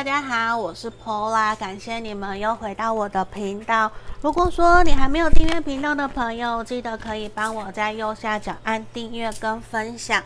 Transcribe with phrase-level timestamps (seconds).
[0.00, 3.92] 大家好，我是 Pola，感谢你们又回到我的频道。
[4.22, 10.22] 如果说你还没有订阅频道的朋友，记得可以帮我在右下角按订阅跟分享。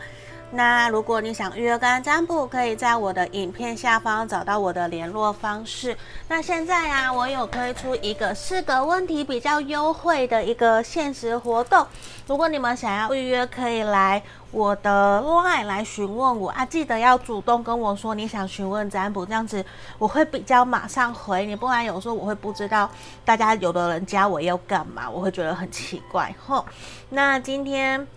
[0.51, 5.97] 那如果你想预约个案占卜，可以在我的影片下方找到我的联络方式。
[6.29, 11.85] 那现在啊，我有推出一个四个问题比较优惠的一个限时活动。
[12.27, 14.21] 如果你们想要预约，可以来
[14.51, 19.63] 我的 LINE 来询问我啊，记得要主动跟我说你想询问占卜，这样子
[19.97, 22.89] 我会比较马上回你，不然有时候我会不知道
[23.25, 26.33] 大家有的人加我要干嘛，我会觉得很奇怪。
[26.45, 26.65] 吼，
[27.09, 28.07] 那今天。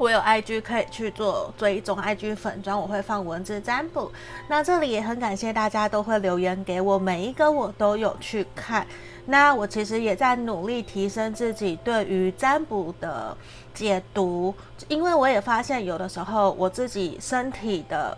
[0.00, 4.10] 我有 IG 可以去做追踪，IG 粉专我会放文字占卜。
[4.48, 8.86] 那这里也很感谢大家都会留言给我，每一个我都有去看。
[9.26, 13.36] 那我其实也在努力提升自己对于占卜的
[13.74, 14.54] 解读，
[14.88, 18.16] 因为我也发现有的时候我自己身体的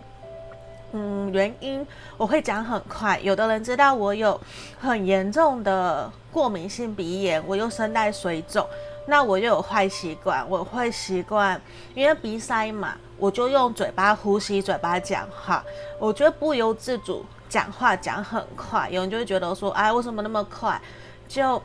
[0.93, 1.85] 嗯原因，
[2.15, 3.19] 我会讲很快。
[3.21, 4.39] 有的人知道我有
[4.79, 8.65] 很严重的过敏性鼻炎，我又声带水肿。
[9.05, 11.59] 那我又有坏习惯，我会习惯，
[11.93, 15.63] 因为鼻塞嘛，我就用嘴巴呼吸，嘴巴讲话。
[15.99, 20.79] 我觉得不由自主讲话讲很快，有人就会觉得说，哎，为什么那么快？
[21.27, 21.61] 就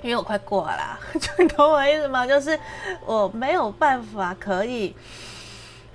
[0.00, 2.26] 因为我快过了， 就你懂我意思吗？
[2.26, 2.58] 就是
[3.04, 4.96] 我没有办法可以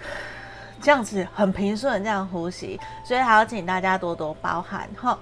[0.82, 5.18] 这样子很平顺这样呼吸，所以还要请大家多多包涵哈。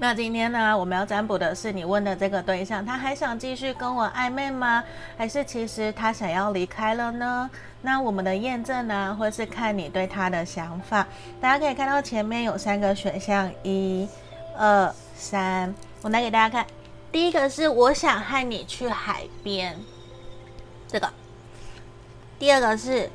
[0.00, 4.84] 那今天呢，我们要占卜的是你问的这个对象，他还想继续跟我暧昧吗？
[5.16, 7.50] 还是其实他想要离开了呢？
[7.82, 11.04] 那我们的验证呢，会是看你对他的想法。
[11.40, 14.08] 大家可以看到前面有三个选项，一、
[14.56, 15.74] 二、三。
[16.02, 16.64] 我来给大家看，
[17.10, 19.76] 第一个是我想和你去海边，
[20.86, 21.12] 这个。
[22.38, 23.10] 第二个是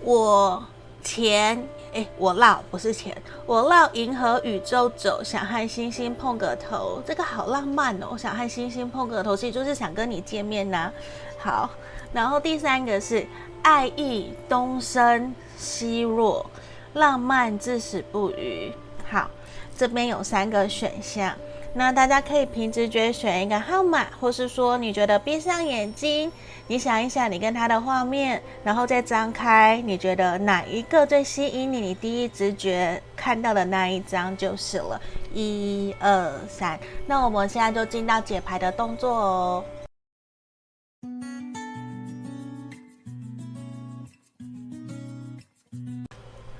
[0.00, 0.64] 我
[1.04, 1.62] 钱。
[1.92, 8.08] 哎，我绕不是钱，我绕银河宇宙走，想和星星碰个头，这个好浪漫哦！
[8.12, 10.90] 我想和星星碰个头，其实就是想跟你见面呐、
[11.38, 11.68] 好，
[12.12, 13.26] 然后第三个是
[13.62, 16.46] 爱意东升西落，
[16.94, 18.72] 浪漫至死不渝。
[19.10, 19.28] 好，
[19.76, 21.34] 这边有三个选项。
[21.74, 26.30] 那大家可以凭直觉选一个号码，或是说你觉得闭上眼睛，
[26.66, 31.80] 你想一想你跟他的画面，然后再张开，你觉得哪一个最吸引你？
[31.80, 35.00] 你第一直觉看到的那一张就是了。
[35.32, 39.64] 一二三，那我们现在就进到解牌的动作哦。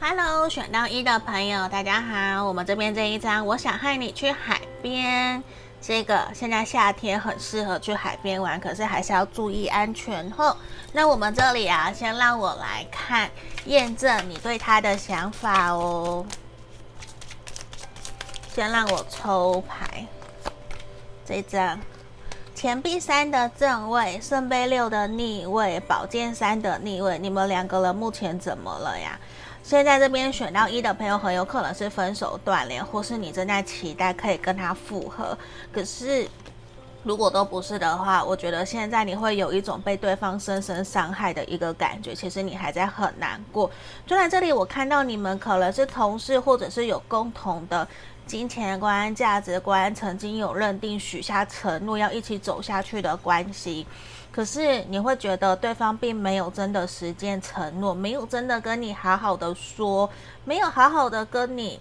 [0.00, 2.46] Hello，选到一的朋友，大家好。
[2.46, 5.42] 我们这边这一张，我想和你去海边。
[5.80, 10.56] 这个现在夏天很适合去海边玩，可是还是要注意安全吼。
[10.92, 13.30] 那我们这里啊，先让我来看
[13.64, 16.24] 验证你对他的想法哦。
[18.54, 20.06] 先让我抽牌，
[21.26, 21.80] 这张
[22.54, 27.18] 钱币三的正位，圣杯六的逆位，宝剑三的逆位。
[27.18, 29.18] 你们两个人目前怎么了呀？
[29.62, 35.38] 现在这边选到一的朋友，很有可能是分手断联，或是你正在期待可以跟他复合。
[35.72, 36.28] 可是，
[37.04, 42.12] 如果都不是的话，我觉得现在你会有一种被对方深深伤害的一个感觉。
[42.14, 43.70] 其实你还在很难过。
[44.04, 47.86] 就在这里，我看到你们可能是同事，或者是有共同的
[48.26, 53.86] 金钱观、价值观，曾经有认定、许下承诺要一起走下去的关系。
[54.32, 60.08] 可是你会觉得对方并没有真的实践承诺，没有真的跟你好好的说，
[60.46, 61.78] 没有好好的跟你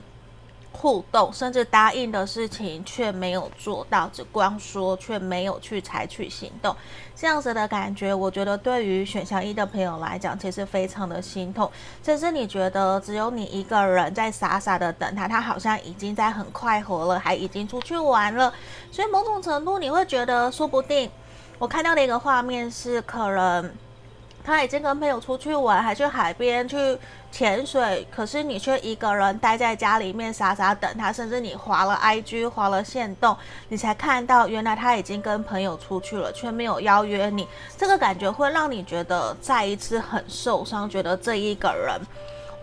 [0.74, 6.76] 互动，甚至答应的事情却没有做到，只光说却没有去采取行动，
[7.16, 11.72] 这样子的感觉，我觉得对于选项一的朋友来讲，其实非常的心痛。
[12.04, 18.54] 甚至你觉得只有你一个人在傻傻的等他，他好像已经在很快活了，还已经出去玩了，
[18.92, 21.10] 所以某种程度你会觉得说不定。
[21.62, 23.72] 我看到的一个画面是，可能
[24.44, 26.98] 他已经跟朋友出去玩，还去海边去
[27.32, 33.38] 潜水，可是你却一个人待在家里面傻傻等他，甚至你划了 IG，划了线动，
[33.68, 37.48] 你才看到原来他已经跟朋友出去了，却没有邀约你。
[37.78, 42.02] 这个感觉会让你觉得再一次很受伤，觉得这一个人。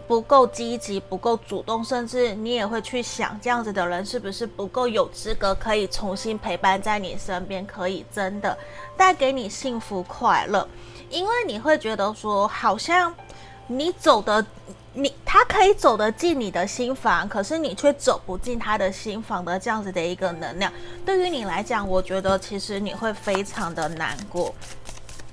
[0.08, 8.56] 不够积极，不够主动，甚至你也会去想，这样子的人是不是不够有资格可以重新陪伴在你身边，可以真的
[8.96, 10.66] 带给你幸福快乐？
[11.10, 13.14] 因为你会觉得说，好像
[13.66, 14.44] 你走的，
[14.94, 20.72] 你他可以走得进你的心房，可是你却走不进他的心房的这样子的一个能量，
[21.04, 24.54] 对于你来讲，我觉得其实你会非常的难过，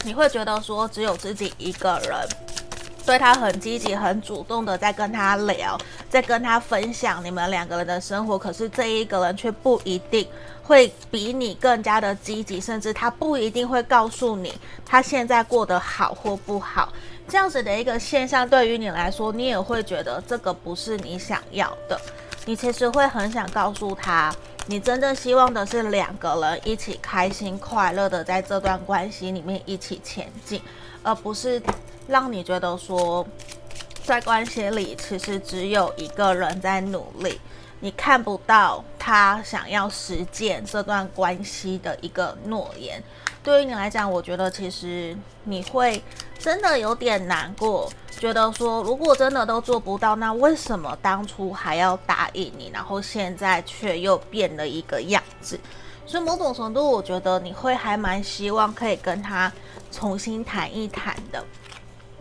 [0.03, 2.64] 你会觉得说，只有自己一个人。
[3.05, 5.77] 对他很积极、很主动的在跟他聊，
[6.09, 8.37] 在跟他分享你们两个人的生活。
[8.37, 10.27] 可是这一个人却不一定
[10.63, 14.51] 会比你更加的积极，甚至他不一定会告诉你
[14.83, 16.91] 他现在过得好或不好。
[17.27, 21.99] 这样子的一个现象，对于你来说，你也会觉得这个不是你想要的。
[22.45, 24.33] 你其实会很想告诉他，
[24.65, 30.59] 你真正希望的是两个人一起开心快乐的在这段关系里面一起前进，
[31.03, 31.61] 而不是。
[32.07, 33.25] 让你觉得说，
[34.03, 37.39] 在关系里其实只有一个人在努力，
[37.79, 43.01] 你看不到他想要实践这段关系的一个诺言。
[43.43, 46.03] 对于你来讲，我觉得其实你会
[46.39, 55.59] 真的有点难过，觉得说如果真的都做不到，那为什么当初还要答应你，然后现在却又变了一个样子？
[56.07, 59.51] 所以某种程度，我觉得你会还蛮希望可以跟他
[59.91, 61.43] 重新谈一谈的。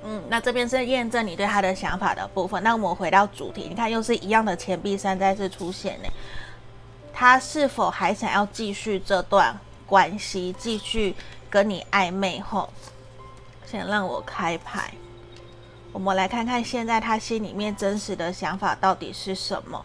[0.06, 2.62] 嗯，那这边是验证你对他的想法的部分。
[2.62, 6.08] 那我们回到主题，你看又是一样的钱币三再次出现呢。
[7.10, 11.16] 他是否还想要继续这段关系，继续
[11.48, 12.38] 跟你暧昧？
[12.38, 12.68] 后，
[13.64, 14.92] 先让我开牌，
[15.90, 19.82] 我们来看看现在他心里面真实的想法到底是什么。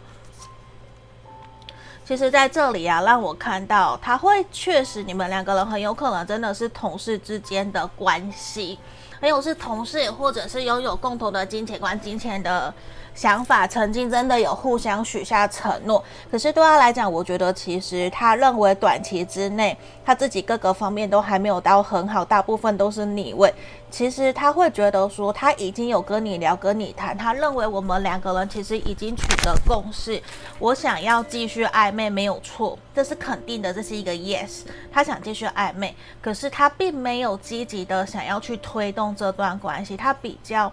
[2.04, 8.78] 其实在这里啊，让我看到他会确实，你们两个人很有可能真的是同事之间的关系。
[9.20, 12.72] 还有是同事，或者是拥有共同的金钱观、金钱的
[13.14, 16.02] 想法，曾经真的有互相许下承诺。
[16.30, 23.52] 可是对他来讲，我觉得其实他认为短期之内他自己各个方面都还没有到很好，大部分都是逆位。
[23.90, 30.22] 其实他会觉得说，他已经有跟你聊、跟你谈，他认为我们两个人其实已经取得共识。
[30.58, 34.62] 我想要继续暧昧没有错，这是肯定的，这是一个 yes。
[34.92, 40.72] 他想继续暧昧，可是他并没有积极的想要去推动这段关系，他比较。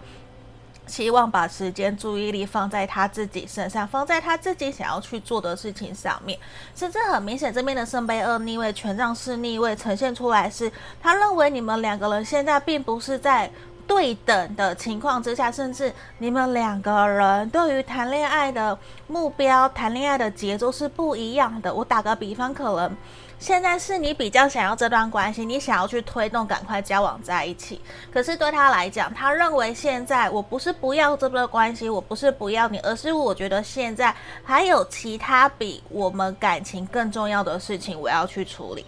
[0.87, 6.39] 希望把时间、注意力放在他自己身上，放在他自己想要去做的事情上面。
[6.73, 13.51] 甚至很明显，这边的圣杯二逆位、权杖四逆位呈现出来是，他认为你们两个人现在并不是在
[13.85, 21.73] 对等的情况之下，甚至你们两个人对于谈恋爱的目标、谈恋爱的节奏是不一样的。
[21.73, 22.95] 我打个比方，可能。
[23.39, 27.79] 现在是你比较想要这段关系，你想要去推动，赶快交往在一起。
[28.11, 34.13] 可是对他来讲，他认为现在我不是不要这段关系，我不是不要你，而是我觉得现在
[34.43, 38.83] 还有其他比我们感情更重要的事情我要去处理。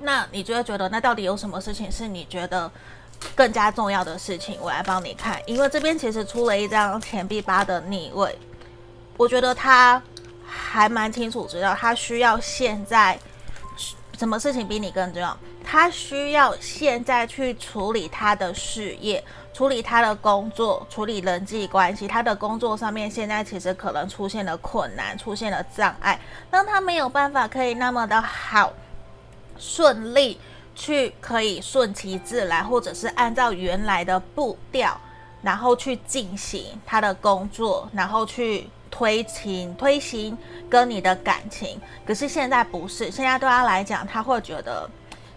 [0.00, 2.68] 那你就会觉得，那到底有什么事情是你觉得
[3.36, 4.58] 更加重要的事情？
[4.60, 8.36] 我来帮你看，因为这边其实出了一张钱币八的逆位，
[9.16, 10.02] 我觉得他。
[10.48, 13.18] 还蛮清楚知道，他需要现在
[14.18, 15.36] 什么事情比你更重要？
[15.64, 19.22] 他需要现在去处理他的事业，
[19.52, 22.08] 处理他的工作，处理人际关系。
[22.08, 26.18] 他的工作上面现在其实可能出现了困难，出现了障碍，
[26.50, 28.72] 让他没有办法可以那么的好
[29.58, 30.40] 顺利
[30.74, 34.98] 去可以顺其自然，或者是按照原来的步调，
[35.42, 38.68] 然后去进行他的工作，然后去。
[38.90, 40.36] 推情推行
[40.68, 44.88] 跟你的感情，可是现在不是，现在对他来讲，他会觉得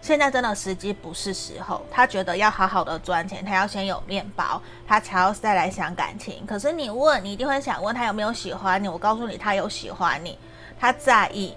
[0.01, 1.81] 现在真的时机不是时候。
[1.91, 6.45] 他觉得要好好的赚钱，他要先有面包，他才要再来想感情。
[6.45, 8.87] 可是你问，你一定会想问他有没有喜欢你？
[8.87, 10.37] 我告诉你，他有喜欢你，
[10.79, 11.53] 他在意。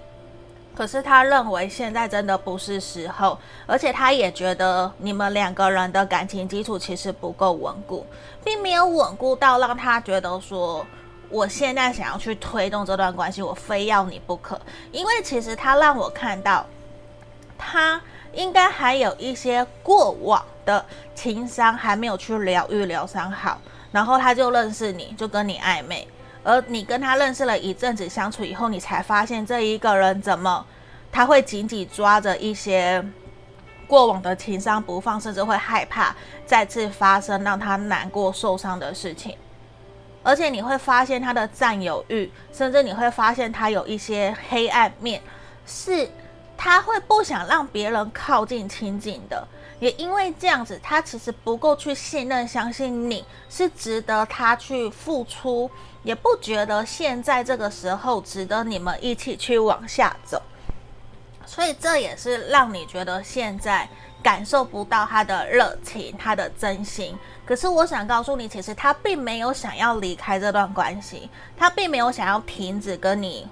[0.75, 8.05] 可是他认为现在真的不是时候，而且他也觉得你们两个人的感情基础其实不够稳固，
[8.43, 10.85] 并没有稳固到让他觉得说。
[11.29, 14.59] 我现在想要去推动这段关系，我非要你不可。
[14.91, 16.65] 因为其实他让我看到，
[17.57, 18.01] 他
[18.33, 23.59] 应该还有一些过往的情伤还没有去疗愈疗伤好，
[23.91, 26.07] 然后他就认识你，就跟你暧昧。
[26.43, 30.65] 而你跟他认识了一阵子相处以后，你才发现这一个人怎么
[31.11, 33.03] 他会紧紧抓着一些
[33.87, 36.15] 过往的情伤不放，甚至会害怕
[36.45, 39.35] 再次发生让他难过受伤的事情。
[40.25, 45.21] 而且你会发现他的占有欲，甚至你会发现他有一些黑暗面，
[45.67, 46.09] 是
[46.57, 49.47] 他会不想让别人靠近亲近的。
[49.79, 55.69] 也因为这样子，他其实不够去信任、相信你是值得他去付出，
[56.01, 60.41] 也不觉得现在这个时候值得你们一起去往下走。
[61.45, 63.87] 所以这也是让你觉得现在
[64.25, 67.15] 感受不到他的热情、他的真心。
[67.45, 73.47] 可是我想告诉你，其实他并没有想要离开这段关系，他并没有想要停止跟你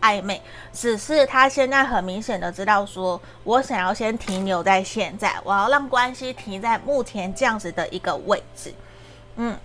[0.00, 0.42] 暧昧，
[0.72, 8.74] 只是他现在很明显的知道说，我想要先停留在现在，我要让关系停在目前这样子的一个位置。
[9.36, 9.56] 嗯，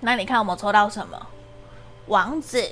[0.00, 1.26] 那你看我们抽到什么？
[2.06, 2.66] 王子，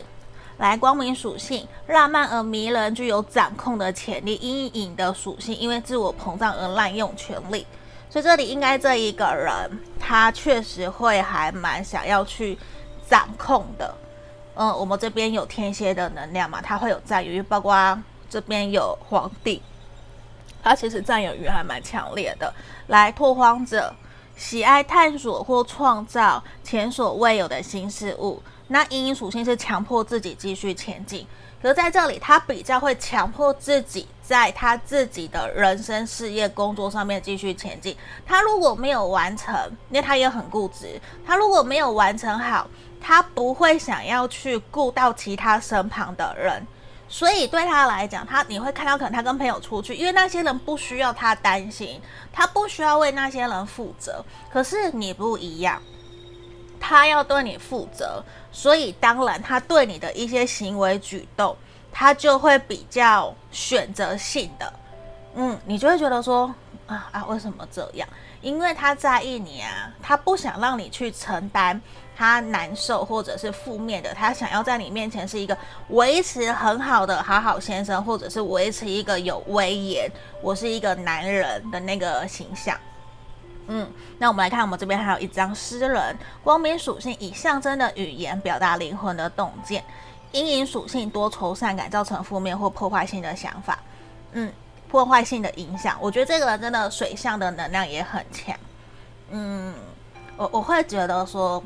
[0.60, 7.66] 来光明属性，浪漫而迷人，具有掌控的潜力；阴影的属性，因为自我膨胀而滥用权力。
[8.10, 12.58] 所以这里应该这一个人，他确实会还蛮想要去
[13.08, 13.94] 掌控的。
[14.54, 17.98] 嗯，我们这边有天蝎的能量嘛，他会有占有欲，包括
[18.28, 19.62] 这边有皇帝，
[20.62, 22.52] 他其实占有欲还蛮强烈的。
[22.88, 23.94] 来，拓荒者。
[24.36, 31.26] 喜爱探索或创造前所未有的新事物，那阴影属性是强迫自己继续前进。
[31.60, 37.94] 可是在这里，他比较会强迫自己在他自己的人生、事业、工作上面继续前进。
[38.24, 39.54] 他如果没有完成，
[39.90, 42.66] 因为他也很固执，他如果没有完成好，
[43.00, 46.66] 他不会想要去顾到其他身旁的人。
[47.08, 52.00] 所以对他来讲，他你会看到可能他跟朋友出去，因为那些人不需要他担心，
[52.32, 54.24] 他不需要为那些人负责。
[54.50, 55.82] 可是你不一样，
[56.80, 61.54] 他要对你负责，所以当然他对你的一些行为举动，
[61.92, 64.72] 他就会比较选择性的，
[65.34, 66.52] 嗯，你就会觉得说
[66.86, 68.08] 啊啊，为什么这样？
[68.40, 71.80] 因为他在意你啊，他不想让你去承担。
[72.16, 75.56] 他难受或者是负面的，他想要在你面前是一个
[75.88, 80.06] 维持很好的好好先生，或者是维持一个有威严，
[80.42, 82.78] 我是一个男人的那个形象。
[83.72, 89.84] 嗯，那我们来看，我们这边还有一张诗人，光明属性以象征的语言表达灵魂的洞见，
[90.32, 93.78] 阴影属性多愁善感，造成负面或破坏性的想法。
[94.32, 94.52] 嗯，
[94.88, 98.54] 破坏性的影响，我觉得这个人真的水象的能量也很强。
[99.30, 99.72] 嗯，
[100.36, 101.62] 我我会觉得说。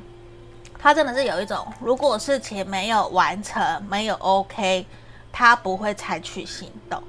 [0.76, 4.84] 他真的是有一种，如果事情没有完成，没有 OK，
[5.32, 7.02] 他不会采取行动。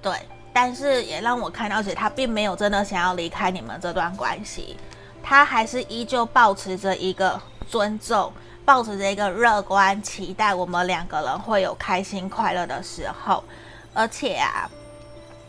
[0.00, 0.14] 对，
[0.58, 4.74] 但是也让我看到，其实他并没有真的想要离开你们这段关系，
[5.22, 8.32] 他还是依旧保持着一个尊重，
[8.64, 13.44] 保持着一个乐观，期待我们两个人会有开心快乐的时候，
[13.92, 14.66] 而且啊。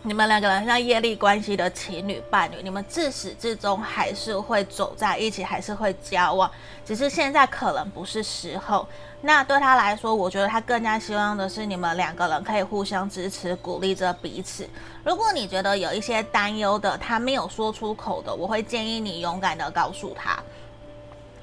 [0.03, 6.49] 你们两个人像业力关系的情侣伴侣，你们自始至终还是会走在一起，还是会交往，
[6.85, 8.85] 只是现在可能不是时候。
[9.21, 14.69] 那对他来说，我觉得他更加希望的是你们两个人可以互相支持，鼓励着彼此。
[15.03, 20.37] 如果你觉得有一些担忧的，他没有说出口的，我会建议你勇敢的告诉他，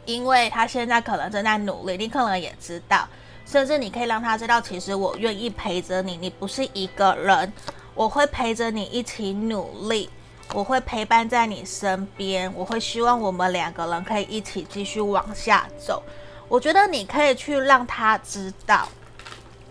[0.04, 3.09] 因为他现在可能正在努力，你可能也知道，
[3.45, 7.52] 甚至你可以让他知道，其实我愿意陪着你，你不是一个人。
[7.97, 10.11] 我会陪着你一起努力，
[10.52, 16.02] 我会陪伴在你身边，我会希望我们两个人可以一起继续往下走。
[16.48, 18.88] 我觉得你可以去让他知道，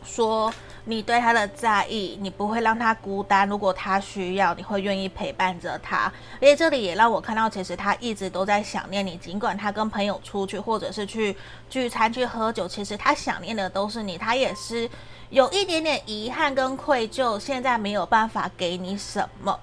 [0.04, 0.54] 说
[0.86, 3.48] 你对他的在意，你不会让他孤单。
[3.48, 6.12] 如果他需要，你会愿意陪伴着他。
[6.36, 11.36] 而且这里也让我看到，其实他一直都在想念你，尽管他跟朋友出去，或者是去
[11.70, 14.90] 聚餐去喝酒，其实他想念的都是你，他也是。
[15.30, 19.60] 有一点点遗憾跟愧疚，现在没有办法给你什么，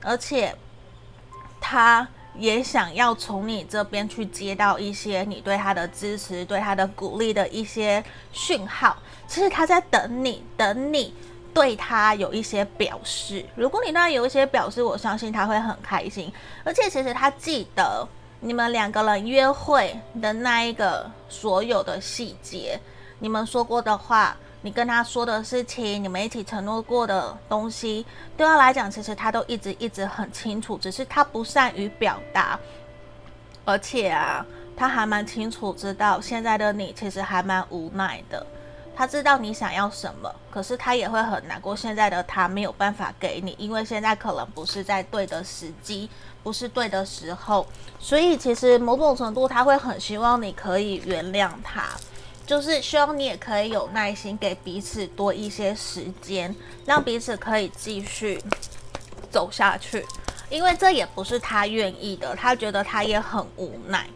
[0.00, 0.56] 而且
[1.60, 8.96] 他也想要从你这边去接到一些你对他的支持、对他的鼓励的一些讯号。
[9.26, 11.14] 其实他在等你，等你
[11.54, 13.44] 对他有一些表示。
[13.54, 16.32] 如果你对他有一些表示，我相信他会很开心。
[16.64, 18.06] 而且其实他记得
[18.40, 22.78] 你们两个人约会的那一个所有的细节，
[23.18, 24.36] 你们说过的话。
[24.64, 32.58] 你跟他说的事情，你们一起承诺过的东西，对他来讲，其实他都一直一直很清楚，只是他不善于表达。
[33.64, 38.46] 而且啊，他还蛮清楚知道现在的你其实还蛮无奈的。
[38.94, 41.74] 他知道你想要什么，可是他也会很难过。
[41.74, 46.08] 现在的他没有办法给你，因为现在可能不是在对的时机，
[46.42, 47.66] 不是对的时候。
[47.98, 51.88] 所以其实某种程度，他会很希望你可以原谅他。
[52.46, 58.42] 就是希望你也可以有耐心，给彼此多一些时间，让彼此可以继续
[59.30, 60.04] 走下去。
[60.50, 64.06] 因为这也不是他愿意的，他觉得他也很无奈。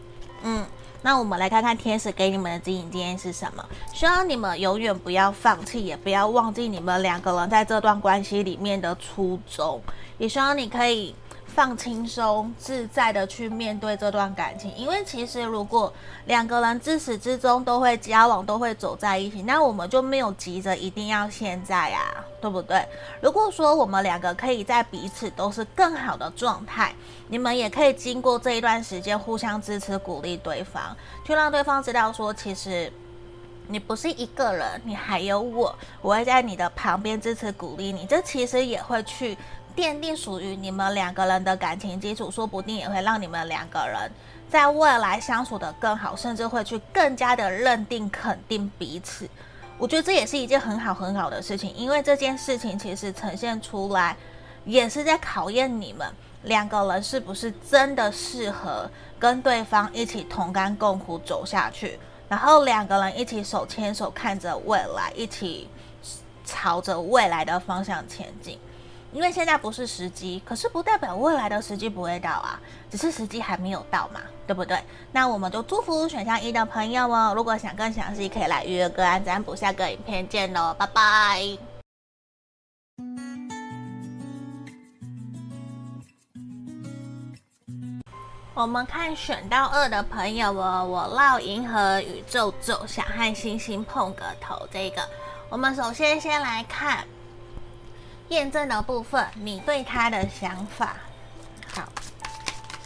[0.43, 0.65] 嗯，
[1.01, 3.65] 那我们来看看天使给你们的指引建议是什么？
[3.93, 9.81] 希望你们永远不要放弃，也不要忘记你们两个人在这段关系里面的初衷。
[10.17, 11.15] 也希望你可以。
[11.57, 15.91] 放轻松、自在的去面对这段感情，因为其实如果
[16.25, 22.87] 两个人自始至终都会交往、都会走在一起，那我们就没有急着一定要现在啊，对不对？
[23.19, 26.93] 如果说我们两个可以在彼此都是更好的状态，
[27.27, 30.95] 你们也可以经过这一段时间互相支持、鼓励对方，
[31.25, 32.93] 去让对方知道说，其实
[33.67, 38.05] 你不是一个人，你还有我，我会在你的旁边支持、鼓励你。
[38.05, 39.35] 这其实也会去。
[39.77, 44.11] 奠定属于你们两个人的感情基础，说不定也会让你们两个人
[44.49, 49.29] 在未来相处得更好，甚至会去更加的认定、肯定彼此。
[49.77, 54.17] 我觉得这也是一件很好很好的事情，因为这件事情其实呈现出来，
[54.65, 65.69] 也是在考验你们两个人是不是真的适合跟对方一起同甘共苦走下去，然后两个人一起手牵手看着未来，一起
[66.43, 68.57] 朝着未来的方向前进。
[69.13, 72.59] 因为现在不是时机，可是不代表未来的时机不会到啊，
[72.91, 74.77] 只是时机还没有到嘛，对不对？
[75.11, 77.33] 那我们就祝福选项一的朋友哦。
[77.35, 79.55] 如果想更详细，可以来预约个案占卜。
[79.55, 81.57] 下个影片见喽，拜拜。
[88.53, 94.67] 我们看选到二的朋友哦，我绕银河宇宙走，想和星星碰个头。
[94.71, 95.01] 这个，
[95.49, 97.07] 我们首先先来看。
[98.29, 100.97] 验证的部分，你对他的想法。
[101.73, 101.83] 好，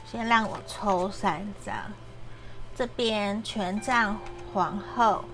[0.10, 1.76] 先让我抽三张。
[2.76, 4.20] 这边权杖、
[4.54, 5.26] 皇后、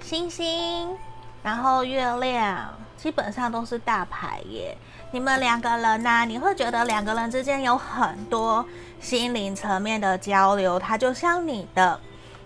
[0.00, 0.96] 星星，
[1.42, 4.76] 然后月亮，基本上都是大牌耶。
[5.10, 8.64] 你们两个人呢、你会觉得两个人之间有很多
[9.00, 11.98] 心灵层面的交流，他就像你的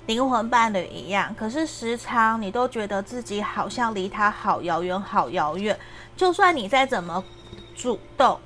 [0.06, 1.34] 灵魂伴侣一样。
[1.34, 5.78] 可是时常你都觉得自己好像离他好遥远，好遥远。
[6.16, 7.22] 就算你再怎么
[7.74, 8.38] 主动、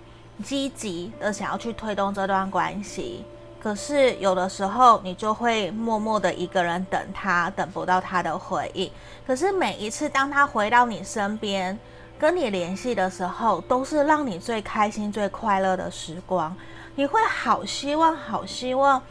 [0.42, 3.24] 积极的想要去推动这段关系，
[3.60, 8.90] 可是有的时候你就会默默的一个人等他，等不到他的回应。
[9.26, 11.78] 可是每一次当他回到你身边，
[12.18, 16.56] 跟你联系的时候，都是让你最开心、最快乐的时光。
[16.94, 19.02] 你会好希望、好希望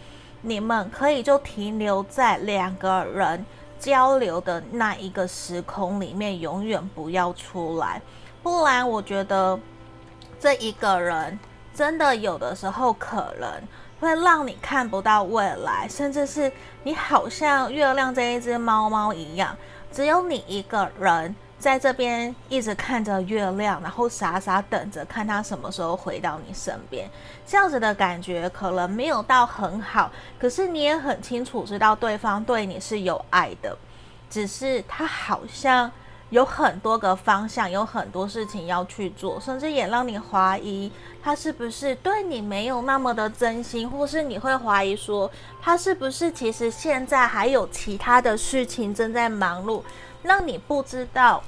[0.42, 3.46] 你们可以就停留在两个人
[3.80, 8.02] 交流的那一个时空里面，永远不要出来。
[8.46, 9.60] 不然，我觉得
[10.40, 11.40] 这一个人
[11.74, 13.52] 真的有的时候可能
[14.00, 16.52] 会让你看不到未来，甚至是
[16.84, 19.58] 你好像月亮这一只猫猫一样，
[19.92, 27.10] 只有你一个人在这边一直看着月亮，然后傻傻等着看它什么时候回到你身边。
[27.48, 33.76] 这样子的感觉可能没有到很好，可是你也很清楚知道对方对你是有爱的，
[34.30, 35.91] 只是他好像。
[36.32, 40.92] 有很多个方向，有很多事情要去做，甚至也让你怀疑
[41.24, 45.30] 他是不是对你没有那么的真心，或是你会怀疑说
[45.62, 49.82] 他是不是其实现在还有其他的事情正在忙碌，
[50.24, 51.42] 让你不知道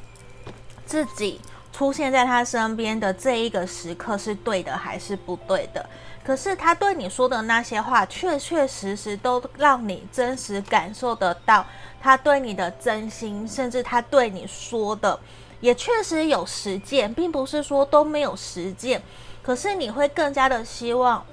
[0.86, 1.42] 自己
[1.74, 5.84] 出现在他身边的这一个时刻是对的还是不对的。
[6.28, 11.66] 可是他对你说的那些话，确确实实都让你真实感受得到。
[12.02, 15.18] 他对你的真心，甚至他对你说的，
[15.62, 19.02] 也确实有实践，并不是说都没有实践。
[19.42, 21.26] 可是你会更加的希望，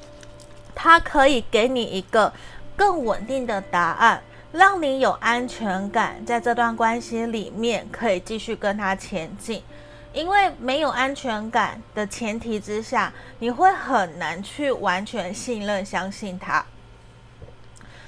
[0.77, 2.33] 他可以给你一个
[2.77, 9.61] 更稳定的答案，让你有安全感，在这段关系里面可以继续跟他前进。
[10.15, 16.65] 因为没有安全感的前提之下，你会很难去完全信任、相信他。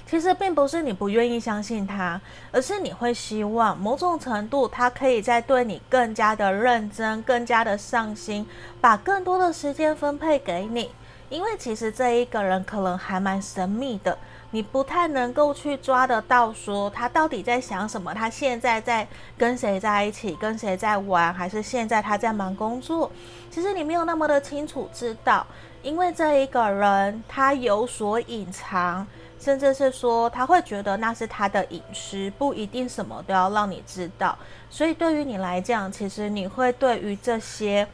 [0.08, 2.20] 其实并不是你不愿意相信他，
[2.52, 8.46] 而是你会希望某种程度他可以再对你更加的认真、更加的上心，
[8.80, 10.92] 把更多的时间分配给你。
[11.28, 14.16] 因为其实这一个人可能还蛮神秘的，
[14.56, 23.12] 你不太能够去抓得到，说他到底在想什么，他现在在跟谁在一起，跟谁在玩，还是现在他在忙工作。
[23.50, 25.46] 其实你没有那么的清楚知道，
[25.82, 29.06] 因为这一个人他有所隐藏。
[29.38, 34.36] 甚至是说，他会觉得那是他的隐私，不一定什么都要让你知道。
[34.70, 37.86] 所以对于你来讲，其实你会对于这些，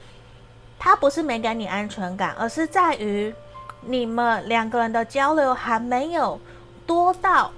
[0.79, 3.35] 他不是没给你安全感，而是在于
[3.81, 6.40] 你们两个人的交流还没有
[6.87, 7.51] 多到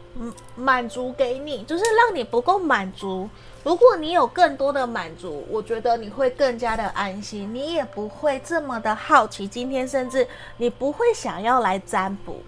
[0.57, 3.29] 满足给你，就是让你不够满足。
[3.63, 9.49] 如果你有更多的满足，我觉得你会更加的安心，你也不会这么的好奇。
[9.49, 12.43] 今天甚至你不会想要来占卜。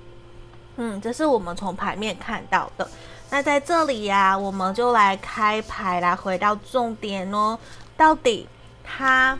[0.76, 2.86] 嗯，这是我们从牌面看到的。
[3.30, 7.58] 那在这里呀、我们就来开牌，来回到重点哦。
[7.96, 8.46] 到底
[8.84, 9.38] 他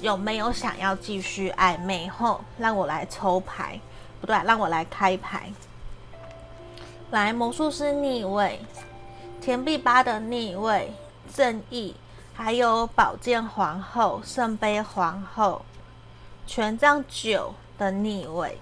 [0.00, 2.08] 有没有想要继续暧昧？
[2.08, 3.80] 后让我来抽牌，
[4.20, 5.52] 不对，让我来开牌。
[7.12, 8.58] 来，魔术师逆位，
[9.38, 10.94] 钱币八的逆位，
[11.30, 11.94] 正义，
[12.32, 15.62] 还有宝剑皇后、圣杯皇后、
[16.46, 18.56] 权杖九的逆位。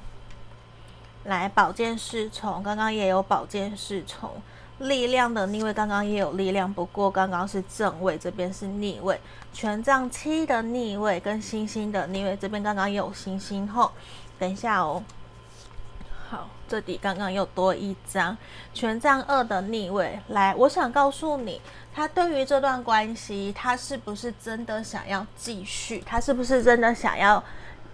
[1.23, 4.43] 来，宝剑侍从，刚刚也有宝剑侍从，
[4.79, 9.21] 力量的逆位，刚刚也有力量，不过刚刚是正位，这边是逆位，
[9.53, 13.93] 权杖七的逆位跟星星的逆位，这边刚刚有星星后，
[14.41, 15.01] 等一下哦。
[16.31, 18.39] 好，这里刚刚又多一张
[18.73, 20.17] 权杖二的逆位。
[20.29, 21.61] 来，我想告诉你，
[21.93, 26.01] 他对于这段关系，他是不是真的想要继续？
[26.07, 27.43] 他是不是真的想要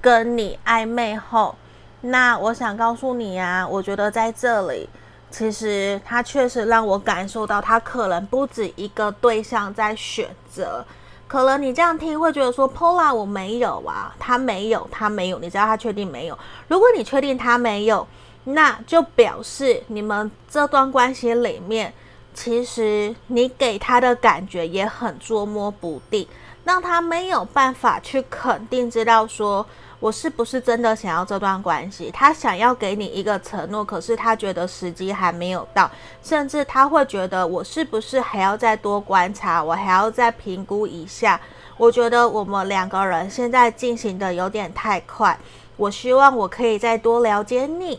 [0.02, 1.54] 跟你暧昧后？
[2.02, 4.86] 那我想告诉你啊，我觉得在这里，
[5.30, 10.84] 其实他确实让我感受到，他可能不止一个对象在选择。
[11.26, 16.38] 可能你这样听会觉得说，Pola 我没有啊，他没有，他没有，你知道他确定没有？
[16.68, 18.06] 如果你确定他没有。
[18.48, 21.92] 那就表示你们这段关系里面，
[22.32, 26.26] 其实你给他的感觉也很捉摸不定，
[26.62, 29.66] 让他没有办法去肯定知道说
[29.98, 32.08] 我是不是真的想要这段关系。
[32.12, 35.90] 他想要给你一个承诺，可是他觉得时机还没有到，
[36.22, 41.40] 甚至他会觉得我是不是还要再多观察，我还要再评估一下。
[41.76, 45.36] 我觉得我们两个人现在进行的有点太快，
[45.76, 47.98] 我希望我可以再多了解你。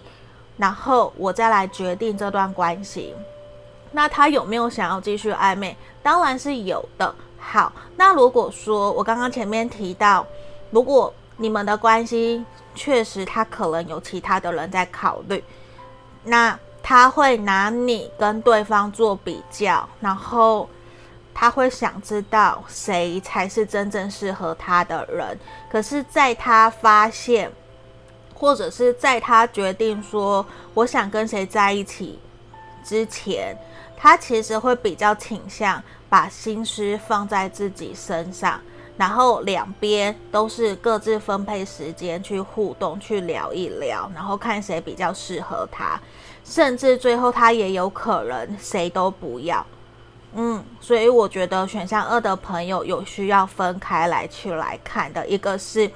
[0.57, 3.15] 然后我再来决定这段关系。
[3.91, 5.77] 那他有没有想要继续暧昧？
[6.03, 7.15] 当然是有的。
[7.39, 10.25] 好，那如果说我刚刚前面提到，
[10.71, 12.43] 如果你们的关系
[12.75, 15.43] 确实他可能有其他的人在考虑，
[16.23, 20.67] 那他会拿你跟对方做比较，然后
[21.33, 25.39] 他会想知道谁才是真正适合他的人。
[25.71, 27.51] 可是，在他发现。
[28.37, 30.45] 或者是在他决定说
[30.75, 32.19] 我想跟谁在一起
[32.83, 33.57] 之前，
[33.97, 38.61] 他其实会比较倾向把心思放在自己身上，
[38.95, 45.99] 然后两边都是各自分配时间去互动，去聊一聊，然后看谁比较适合他，
[46.45, 49.65] 甚至最后他也有可能谁都不要。
[50.33, 55.89] 嗯，所以我觉得选项二的朋友有需要分开来去来看的，一个是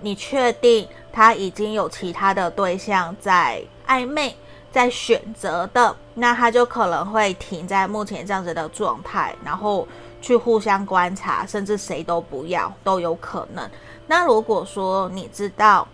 [0.00, 0.88] 你确定。
[1.12, 4.36] 他已经有其他的对象在暧昧，
[4.70, 9.88] 在选择的，那他就可能会停在目前这样子的状态，然后
[10.20, 13.66] 去互相观察，甚至谁都不要都有可能。
[14.06, 15.88] 那如果说你知道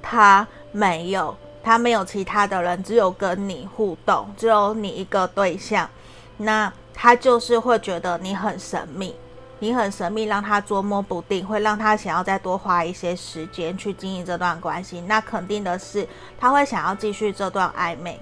[0.00, 5.90] 他没有，他没有其他的人，只有跟你互动，只有你一个对象，
[6.36, 9.16] 那他就是会觉得你很神秘。
[9.60, 15.02] 你很神秘，让他捉摸不定，会让他想要再多花一些时间去经营这段关系。
[15.02, 18.18] 那肯定的是，他会想要继续这段暧昧。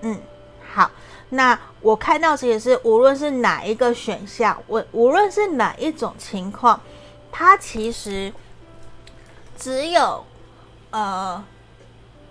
[0.00, 0.18] 嗯，
[0.72, 0.90] 好。
[1.28, 6.80] 那我看到其实是无论是哪一个选项，我无论是哪一种情况，
[7.30, 8.32] 他其实
[9.56, 10.24] 只有
[10.90, 11.44] 呃，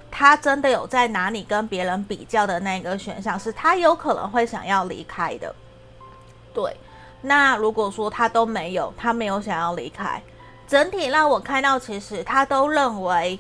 [0.09, 5.55] 他真的有在哪里跟别人比较的那个选项，是他有可能会想要离开的。
[6.51, 6.75] 对。
[7.21, 10.21] 那如果说他都没有，他没有想要离开，
[10.67, 13.39] 整体让我看到，其实他都认为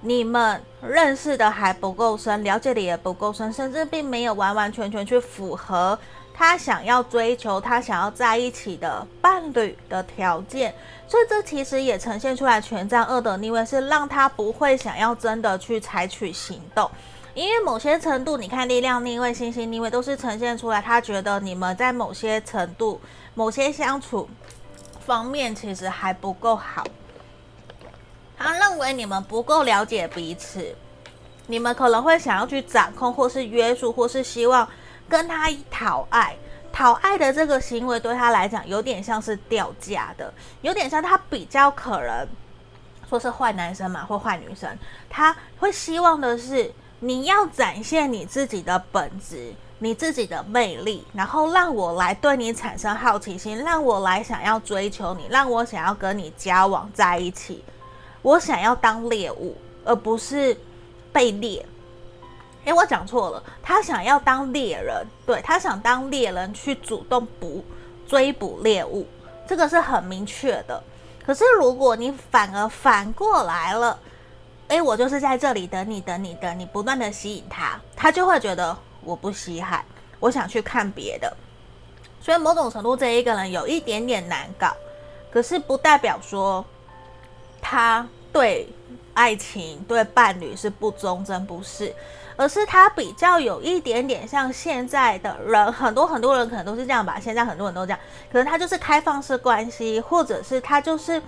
[0.00, 5.98] 你们认识的还不够深，了解的也不够深，甚至并没有完完全全去符合
[6.34, 10.74] 他想要追求、他想要在一起的伴侣的条件，
[11.08, 16.90] 所以这其实也呈现出来权杖二的逆位，是让他不会想要真的去采取行动。
[17.34, 23.00] 因为某些程度，你看力量逆位、星星逆位，都是呈现出来，他觉得你们在某些程度、
[23.34, 24.30] 某些相处
[25.04, 26.84] 方面其实还不够好。
[28.38, 30.76] 他认为你们不够了解彼此，
[31.48, 34.68] 你们可能会想要去掌控，或是约束，或是希望
[35.08, 36.36] 跟他讨爱。
[36.72, 42.28] 讨爱的这个行为对他来讲，有点像是掉价的，有点像他比较可能
[43.08, 44.78] 说是坏男生嘛，或坏女生，
[45.10, 46.72] 他会希望的是。
[47.04, 57.62] 你要展现你自己的本质，你自己的魅力，然后让我来对你产生好奇心，让我来想要追求你，让我想要跟你交往在一起。
[58.22, 60.56] 我想要当猎物，而不是
[61.12, 61.66] 被猎。
[62.64, 67.62] 诶，我讲错了，他想要当猎人，对，他想当猎人去主动捕
[68.08, 69.06] 追捕猎物，
[69.46, 70.82] 这个是很明确的。
[71.22, 73.98] 可是如果你反而反过来了。
[74.68, 79.84] 诶，我就是在这里等你，等你，等你，不断的吸引他，他就会觉得我不稀罕，
[80.18, 81.36] 我想去看别的。
[82.20, 84.74] 所以某种程度，这一个人有一点点难搞，
[85.30, 86.64] 可是不代表说
[87.60, 88.66] 他对
[89.12, 91.94] 爱情、对伴侣是不忠贞，不是，
[92.34, 97.98] 而是他比较有一点点像现在的人，很多很多人可能都是这样吧，现在很多人都这样，
[98.32, 101.22] 可能他就是开放式关系，或者是他就是。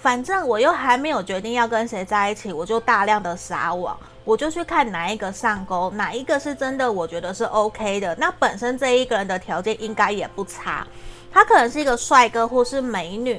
[0.00, 8.14] 反正我又还没有决定要跟谁在一起，我就大量的撒网，我就去看哪一个上钩，哪一个是真的，我觉得是 OK 的。
[8.16, 10.86] 那本身这一个人的条件应该也不差，
[11.30, 13.38] 他可能是一个帅哥或是美女，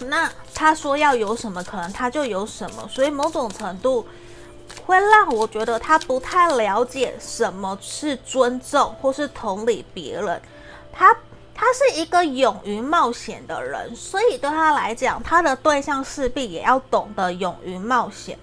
[0.00, 2.86] 那他说要有什么，可能他就有什么。
[2.90, 4.06] 所以某种程度，
[4.84, 10.38] 会让我觉得他不太了解什么是尊重或是同理别人。
[10.92, 11.16] 他
[11.54, 18.38] 他是一个勇于冒险的人，所以对他来讲，他的对象势必也要懂得勇于冒险。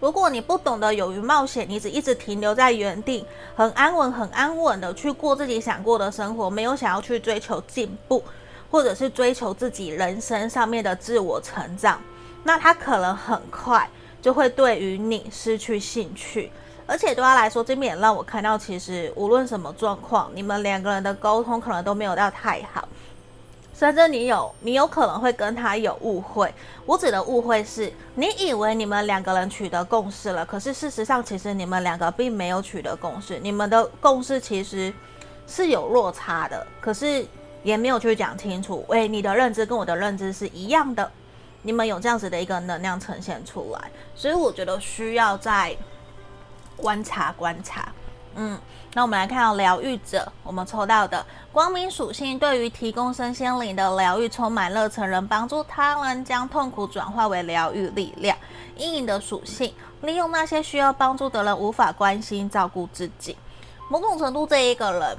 [0.00, 8.22] 如果你不懂得勇于冒险，你只一直停留在原地，很安稳、很安稳的去过自己想过的生活，没有想要去追求进步，
[8.70, 12.02] 或者是追求自己人生上面的自我成长，
[12.42, 13.88] 那他可能很快
[14.20, 16.50] 就会对于你失去兴趣。
[16.86, 22.86] 而且对他来说，这边也让我看到，其实无论什么状况，你们两个人的沟通可能都没有到太好。
[23.76, 26.52] 甚至你有，你有可能会跟他有误会。
[26.86, 33.36] 我指的误会是，你以为你们两个人取得共识了，可是事实上，其实你们两个并没有取得共识。
[33.40, 34.94] 你们的共识其实
[35.48, 37.26] 是有落差的，可是
[37.64, 38.84] 也没有去讲清楚。
[38.86, 41.10] 喂，你的认知跟我的认知是一样的，
[41.62, 45.76] 你们有这样子的一个能量呈现出来，所以我觉得需要在
[46.76, 47.88] 观察观察。
[48.36, 48.58] 嗯，
[48.94, 58.36] 那我们来看到疗愈者，我们抽到的光明属性，对于提供身心灵的疗愈充满热忱，能帮助他人将痛苦转化为疗愈力量。
[58.76, 63.36] 阴影的属性，利用那些需要帮助的人无法关心照顾自己。
[63.88, 65.18] 某种程度，这一个人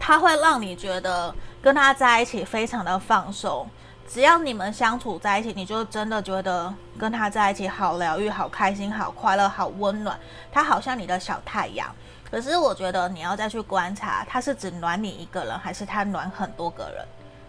[0.00, 1.32] 他会让你觉得
[1.62, 3.64] 跟他在一起非常的放松，
[4.08, 10.18] 只要你们相处在一起，你就真的觉得跟他在一起好疗愈、好开心、好快乐、好温暖。
[10.52, 11.92] 他好像你的小太阳。
[12.30, 17.06] 可是我觉得你要再去观察，他是只暖你一个人，还是他暖很多个人？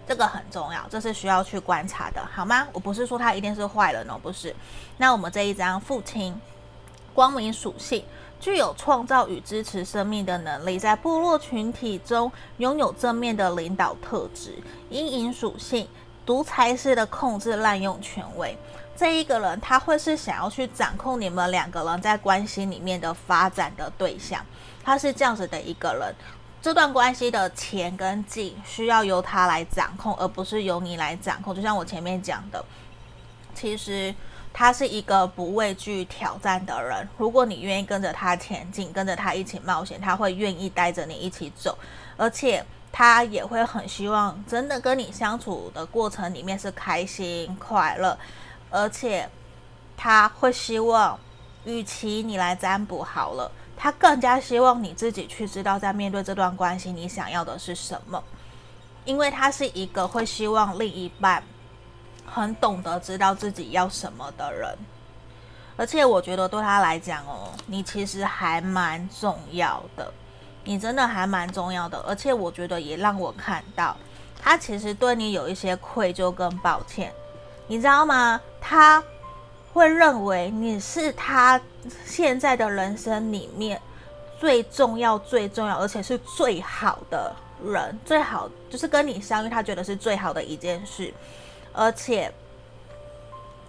[0.07, 2.67] 这个很重要，这是需要去观察的，好吗？
[2.71, 4.55] 我不是说他一定是坏人哦，不是。
[4.97, 6.39] 那我们这一张父亲，
[7.13, 8.05] 光明属性，
[8.39, 14.53] 具有创造与支持生命的能力，在部落群体中拥有正面的领导特质。
[14.91, 15.87] 阴影属性，
[16.25, 18.57] 独裁式的控制，滥用权威。
[18.95, 24.43] 这一个人他会是想要去掌控你们两个人在关系里面的发展的对象。
[24.83, 26.15] 他是这样子的一个人，
[26.61, 31.53] 这段关系的前跟进需要由他来掌控，而不是由你来掌控。
[31.53, 32.63] 就像我前面讲的，
[33.53, 34.13] 其实
[34.53, 37.07] 他是一个不畏惧挑战的人。
[37.17, 41.77] 如果你愿意跟着他前进，跟着他一起冒险，他会愿意带着你一起走，
[42.15, 42.63] 而且
[42.97, 48.17] 他也会很希望真的跟你相处的过程里面是开心快乐，
[48.69, 49.29] 而且
[49.97, 51.19] 他会希望，
[51.65, 53.51] 与其你来占卜好了。
[53.75, 58.23] 他更加希望你自己去知道，在面对这段关系，你想要的是什么，
[59.03, 61.43] 因为他是一个会希望另一半
[62.25, 64.73] 很懂得知道自己要什么的人，
[65.75, 70.13] 而且我觉得对他来讲哦，你其实还蛮重要的，
[70.65, 73.95] 你真的还蛮重要的，而且我觉得也让我看到，
[74.41, 77.13] 他其实对你有一些愧疚跟抱歉，
[77.67, 78.41] 你知道吗？
[78.59, 79.01] 他。
[79.75, 81.59] 会认为你是他
[82.05, 83.81] 现在的人生里面
[84.39, 91.13] 最重要、最重要，而且是最好的人，最好就是跟你相遇，他觉得是最好的一件事，
[91.73, 92.31] 而且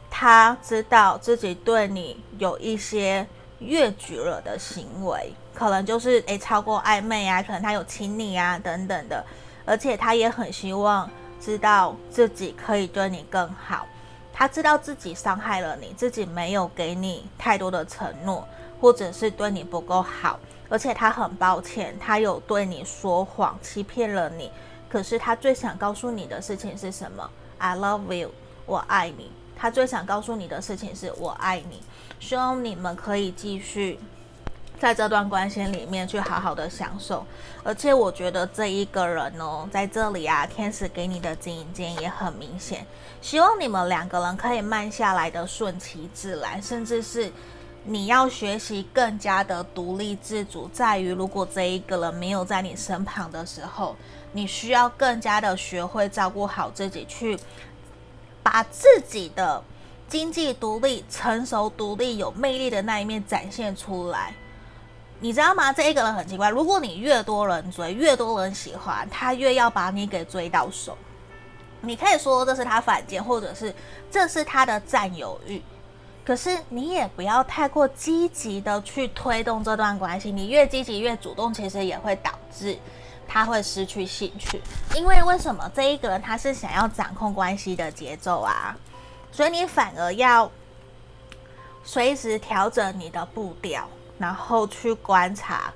[0.09, 3.26] 他知道自己对你有一些
[3.59, 9.25] 越矩了的行为，可能就是诶超过暧昧啊，可能他有亲你啊等等的，
[9.64, 13.87] 而且他也很希望知道自己可以对你更好。
[14.35, 18.47] 他知道自己伤害了你，自己没有给你太多的承诺，
[18.79, 20.38] 或者是对你不够好，
[20.69, 24.53] 而且他很抱歉，他有对你说谎，欺骗了你。
[24.90, 28.31] 可是他最想告诉你的事情是什么？I love you，
[28.66, 29.33] 我爱你。
[29.57, 31.83] 他最想告诉你的事情是我爱你，
[32.21, 33.99] 希望你们可以继续。
[34.78, 37.24] 在这段关系里面去好好的享受，
[37.64, 42.86] 而且我觉得这一个人哦，在这里啊，天使给你的指引间也很明显，
[43.22, 47.32] 希望你们两个人可以慢下来的顺其自然，甚至是
[47.84, 53.96] 你要学习更加的独立自主，在于如果这一个人没有在你身旁的时候，
[54.32, 57.38] 你需要更加的学会照顾好自己，去
[58.42, 59.62] 把自己的
[60.06, 64.34] 经济独立、成熟独立、有魅力的那一面展现出来。
[65.20, 65.72] 你知道吗？
[65.72, 66.50] 这一个人很奇怪。
[66.50, 70.96] 如果你越多人追，越多人喜欢，他越要把你给追到手。
[71.81, 73.74] 你可以说这是他反间，或者是
[74.11, 75.62] 这是他的占有欲。
[76.24, 80.33] 可是你也不要太过积极的去推动这段关系。
[80.33, 82.76] 你越积极越主动，其实也会导致
[83.26, 84.61] 他会失去兴趣。
[84.94, 88.76] 因为为什么这一个人他是想要掌控关系的节奏啊？
[89.31, 90.50] 所以你反而要
[91.85, 93.88] 随时调整你的步调。
[94.18, 95.72] 然后去观察，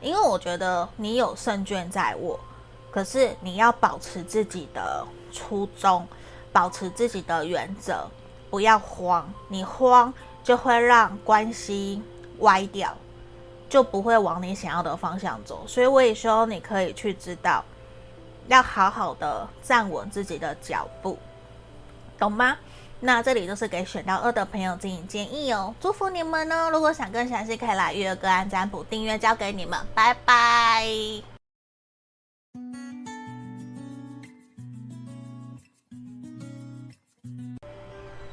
[0.00, 2.38] 因为我觉得你有胜券在握，
[2.90, 6.06] 可是你要保持自己的初衷，
[6.52, 8.08] 保持自己的原则，
[8.50, 9.30] 不要慌。
[9.48, 12.02] 你慌，就会让关系
[12.38, 12.96] 歪掉，
[13.68, 15.64] 就不会往你想要的方向走。
[15.66, 17.64] 所以我也希望你可以去知道，
[18.48, 21.18] 要好好的站稳自己的脚步，
[22.18, 22.56] 懂吗？
[23.06, 26.70] 那这里就是给选到二的朋友进行建议哦，祝福你们呢。
[26.70, 30.86] 如果想更详细，可以来预约个案占卜，订阅交给你们，拜拜。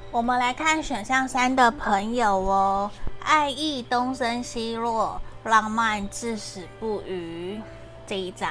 [0.10, 7.60] 我们来看选项三的朋友哦，爱意东升西落，浪漫至死不渝
[8.08, 8.50] 这一张。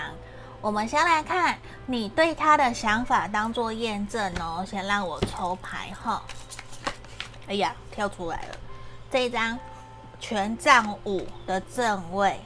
[0.62, 4.64] 我们先来看你对他的想法，当做验证哦。
[4.68, 6.22] 先让我抽牌哈。
[7.48, 8.58] 哎呀，跳出来了，
[9.10, 9.58] 这一张
[10.20, 12.38] 权杖五的正位，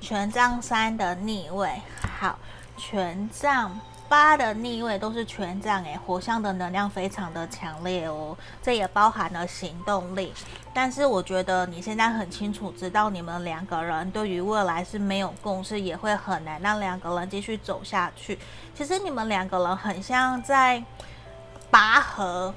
[0.00, 1.80] 权杖三的逆位，
[2.18, 2.36] 好，
[2.76, 3.78] 权杖。
[4.12, 10.34] 八的逆位都是权杖，诶，火象的能量非常的强烈哦，这也包含了行动力。
[10.74, 18.38] 但是我觉得你现在很清楚知道，你们两个人对于未来是没有共识，也会很难让两个人继续走下去。
[18.74, 20.84] 其实你们两个人很像在
[21.70, 22.52] 拔河。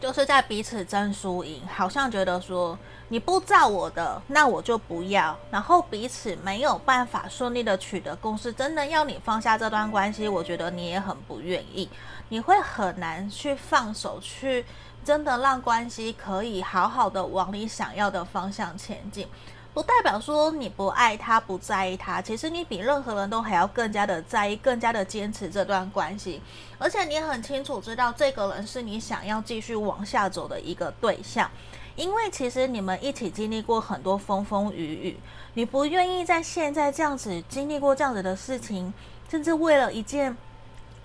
[0.00, 2.78] 就是在彼此争输赢，好像觉得说
[3.08, 8.52] 你不照我的，那我就不要，然后彼此没有办法顺利的取得共识。
[8.52, 11.88] 真的要你放下这段关系，我觉得你也很不愿意，
[12.30, 14.64] 你会很难去放手，去
[15.04, 19.28] 真的让关系可以好好的往你想要的方向前进。
[19.74, 22.22] 不代表说你不爱他，不在意他。
[22.22, 26.40] 其实你比任何人都还要更加的在意，更加的坚持这段关系。
[26.78, 31.50] 而且你很清楚知道，这个人是你想要继续往下走的一个对象。
[31.96, 35.20] 因为其实你们一起经历过很多风风雨雨，
[35.54, 38.92] 你不愿意在现在这样子经历过这样子的事情，
[39.28, 40.36] 甚至为了一件。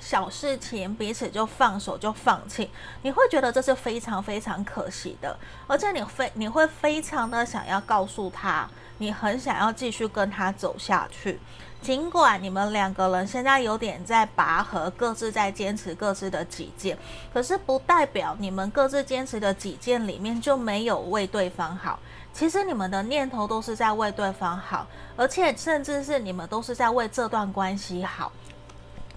[0.02, 2.70] 小事情彼此就放手就放弃，
[3.02, 8.66] 你会觉得这是非常非常可惜的，而且你非你会非常的想要告诉他，
[9.00, 11.40] 你很想要继续跟他走下去，
[11.82, 16.98] 尽管你们两个人现在有点在拔河，各自在坚持各自的己见，
[17.34, 21.98] 可是不代表你们各自坚持的己见里面就没有为对方好。
[22.32, 24.86] 其实你们的念头都是在为对方好，
[25.18, 28.32] 而且甚至是你们都是在为这段关系好。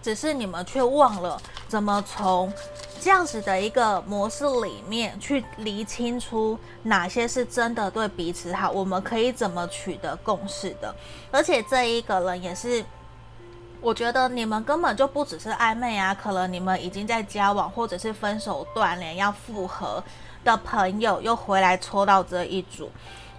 [0.03, 2.53] 只是你们却忘了怎么从
[3.01, 10.95] 这样子的一个模式里面去厘清出哪些是真的对彼此好，我们可以怎么取得共识的。
[11.31, 12.85] 而且这一个人也是，
[13.81, 20.03] 我觉得你们根本就不只是暧昧啊，可能你们已经在交往，或者是分手断联要复合
[20.45, 22.91] 的朋友又回来戳到这一组，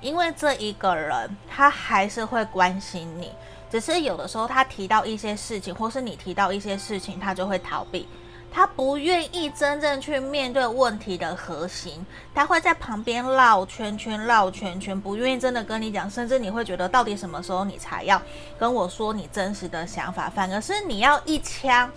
[0.02, 3.32] 因为这一个人他还是会关心你。
[3.74, 8.08] 只是有的时候，他提到一些事情，或是你提到一些事情，他就会逃避，
[8.52, 12.06] 他不愿意真正去面对问题的核心，
[12.36, 18.22] 他会在旁边绕圈圈、绕圈圈，不愿意真的跟你讲，甚至你会觉得，到底什么时候你才要
[18.60, 20.30] 跟我说你真实的想法？
[20.30, 21.92] 反而是你要一枪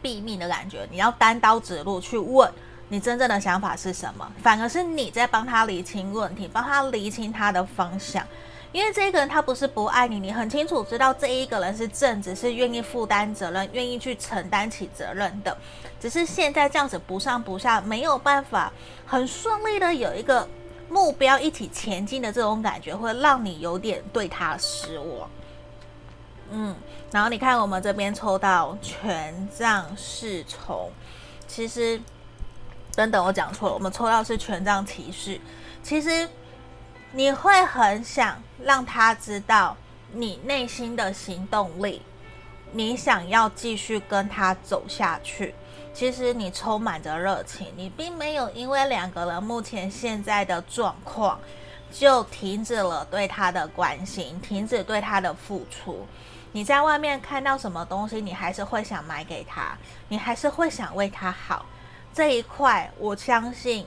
[0.00, 2.48] 毙命的感觉，你要单刀直入去问
[2.88, 4.30] 你真正的想法是什么？
[4.40, 8.24] 反而是你在帮他理清问题，帮他理清他的方向。
[8.70, 15.56] 因为这个人他不是不爱你，你很清楚知道这一个人是正直，是愿意负担责任，愿意去承担起责任的。
[15.98, 18.70] 只是现在这样子不上不下，没有办法
[19.06, 20.46] 很顺利的有一个
[20.90, 25.30] 目标一起前进的这种感觉，会让你有点对他失望。
[26.50, 26.76] 嗯，
[27.10, 30.90] 然后你看我们这边抽到权杖侍从，
[31.46, 31.98] 其实
[32.94, 35.40] 等等我讲错了，我们抽到是权杖骑士，
[35.82, 36.28] 其实。
[37.12, 39.76] 你会很想让他知道
[40.12, 42.02] 你内心的行动力，
[42.72, 45.54] 你想要继续跟他走下去。
[45.94, 51.40] 其实你充满着热情，你并没有因为两个人目前现在的状况
[51.90, 56.06] 就停止了对他的关心，停止对他的付出。
[56.52, 59.76] 你在外面看到什么东西，你还是会想买给他，
[60.08, 61.64] 你还是会想为他好。
[62.12, 63.86] 这一块，我相信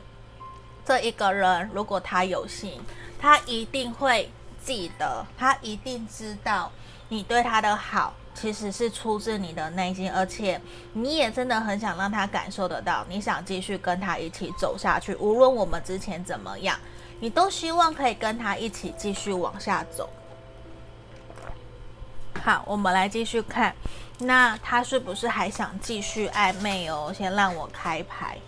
[0.86, 2.82] 这一个人，如果他有心。
[3.24, 4.32] 他一定会
[4.64, 6.72] 记得，他一定知道
[7.10, 10.60] 你对他的好其实是出自你的内心，而且
[10.94, 15.14] 你也真的很想让他感受得到，你想继续跟他一起走下去。
[15.18, 16.80] 无论我们之前怎么样，
[17.20, 20.10] 你都希望可以跟他一起继续往下走。
[22.44, 23.76] 好，我们来继续看，
[24.18, 27.14] 那他是不是还想继续暧昧哦？
[27.16, 28.40] 先让我开牌。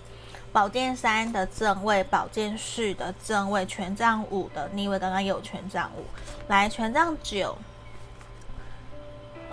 [0.54, 6.06] 宝剑三的正位，宝剑四的正位，权杖五的逆位，刚刚有权杖五，
[6.47, 7.58] 来权杖九，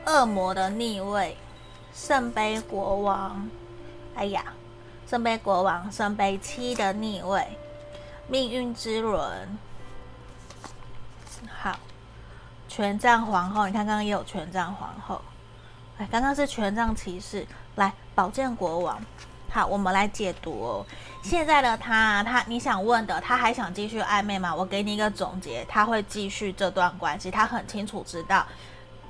[0.05, 1.39] 恶魔的逆位，
[1.95, 3.49] 圣杯国王，
[4.15, 4.45] 哎呀，
[5.09, 7.49] 圣杯国王，圣杯七的逆位，
[8.29, 9.59] 命运之轮，
[11.49, 11.79] 好，
[12.69, 15.23] 权杖皇后，你看刚刚也有权杖皇后，
[15.97, 17.47] 哎，刚刚是权杖骑士，
[17.77, 19.03] 来，宝剑国王，
[19.51, 20.87] 好，我们来解读哦。
[21.23, 24.55] 现在的他，他你想问的，他还想继续暧昧吗？
[24.55, 28.47] 我给你一个总结，他会继续这段关系，他很清楚知道，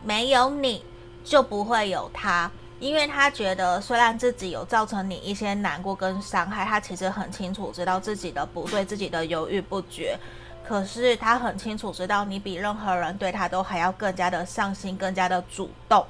[0.02, 0.82] 没有你
[1.22, 2.50] 就不会有他。
[2.78, 10.18] 因为他觉得，虽然自己有造成你一些难过跟伤害，他其实很清楚知道自己的不对，自己的犹豫不决。
[10.66, 16.06] 可是他很清楚知道，你比任何人对他都还要更加的上心，更加的主动。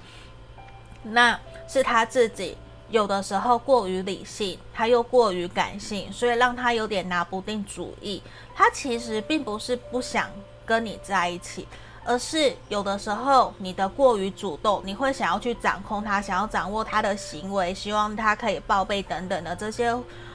[1.03, 2.57] 那是他自己
[2.91, 8.22] 有的时候过于理性，他又过于感性，所以让他有点拿不定主意。
[8.55, 10.28] 他其实并不是不想
[10.66, 11.66] 跟你在一起。
[12.03, 19.93] 而是有的时候你的过于主动，你会想要去掌控他，想要掌握他的行为，希望他可以报备等等的这些，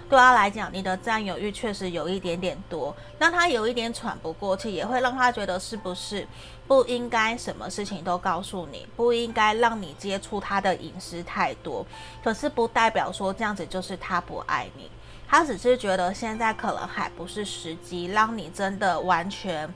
[0.07, 6.25] 对他来讲，你的占有欲确实有一点点多，让他有一点喘不过气，也会让他觉得是不是
[6.67, 11.85] 不应该什么事情都告诉你，不应该让你接触他的隐私太多。
[12.23, 14.89] 可是不代表说这样子就是他不爱你，
[15.27, 19.73] 他只是觉得现在可能还不是时机，让你真的完全。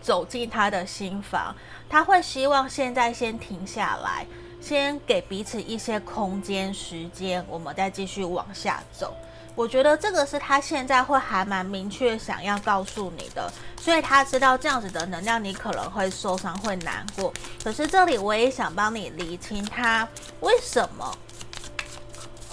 [0.00, 1.52] 走进他的心房，
[1.88, 4.24] 他会希望现在先停下来，
[4.60, 9.12] 先给彼此一些空间、时间，我们再继续往下走。
[9.58, 17.34] 我觉得这个是他现在会还蛮明确想要告诉你的，所以他知道这样子的能量你可能会受伤、会难过。
[17.64, 20.06] 可是这里我也想帮你厘清他
[20.42, 21.12] 为什么。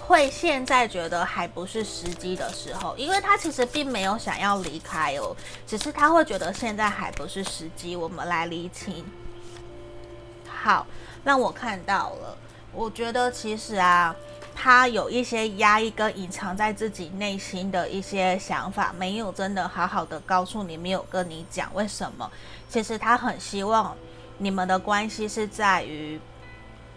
[0.02, 5.36] 会现在觉得还不是时机的时候，因为他其实并没有想要离开哦，
[5.68, 7.96] 只是他会觉得现在还不是时机。
[7.96, 9.06] 我们来厘清。
[10.48, 10.88] 好，
[11.24, 12.36] 让我看到了。
[12.72, 14.14] 我觉得其实啊，
[14.56, 22.32] 他有一些压抑跟隐藏在自己内心的一些想法，没有真的好好的告诉你，没有跟你讲为什么。
[22.70, 23.96] 其实他很希望
[24.38, 26.20] 你们的关系是在于。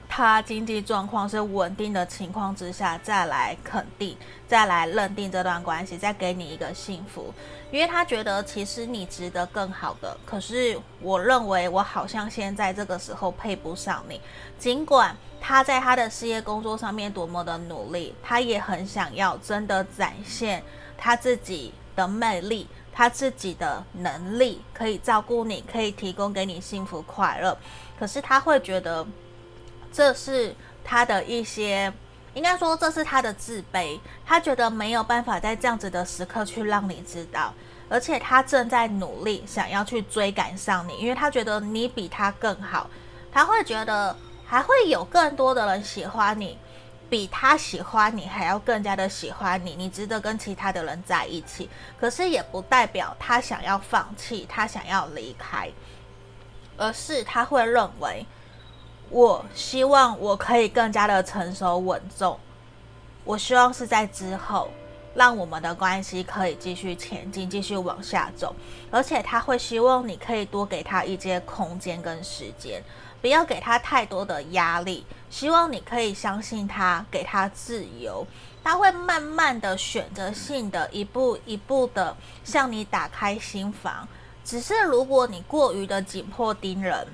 [0.09, 4.17] 他经济状况是稳定的情况之下，再来肯定，
[4.49, 7.33] 再来认定这段关系，再给你一个幸福，
[7.71, 10.17] 因为他觉得其实你值得更好的。
[10.25, 14.19] 可是我认为我好像现在这个时候配不上你。
[14.59, 20.63] 尽管他在他的事业工作上面多么的努力，他也很想要真的展现
[20.97, 27.57] 他自己的魅力，他自己的能力，可以照顾你，可以提供给你幸福快乐。
[27.99, 29.07] 可是他会觉得。
[29.93, 31.93] 这是他的一些，
[32.35, 37.53] 应该说这是他的自卑，他觉得没有办法在这样子的时刻去让你知道，
[37.89, 42.89] 而且他正在努力想要去追赶上你，因为他觉得你比他更好，
[43.33, 44.17] 他会觉得
[44.47, 46.57] 还会有更多的人喜欢你，
[47.11, 51.69] 比他喜欢你还要更加的喜欢你，你值得跟其他的人在一起，
[51.99, 55.71] 可是也不代表他想要放弃，他想要离开，
[56.77, 58.25] 而是他会认为。
[59.11, 62.39] 我希望我可以更加的成熟稳重。
[63.25, 64.69] 我希望是在之后，
[65.15, 68.55] 让我们的关系可以继续前进，继续往下走。
[68.91, 72.83] 而且他会希望你可以多给他一些空间跟时间，
[73.23, 75.07] 不要给他太多的压力。
[75.31, 78.27] 希望你可以相信他，给他自由。
[78.63, 84.07] 他会慢慢的选择性的一步一步的向你打开心房。
[84.45, 87.07] 只是如果你过于的紧迫盯人。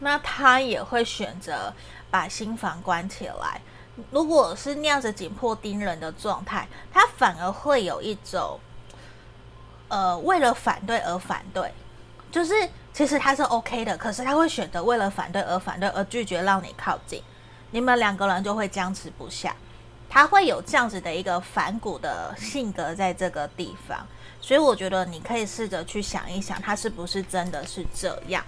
[0.00, 1.72] 那他也会选择
[2.10, 3.60] 把心房关起来。
[4.10, 8.60] 如果是那样子紧迫盯人的状态，他反而会有一种，
[9.88, 11.72] 呃，为了反对而反对，
[12.30, 17.22] 就是其实他是 OK 的，可是他会选择为了反对而反对，而拒绝让你靠近，
[17.70, 19.56] 你们两个人就会僵持不下。
[20.08, 24.06] 他会有这样子的一个反骨的性格在这个地方，
[24.40, 28.44] 所以我觉得你可以试着去想一想，他是不是真的是这样。